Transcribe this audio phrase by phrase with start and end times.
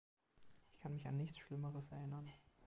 [0.71, 2.27] Ich kann mich an nichts Schlimmeres erinnern.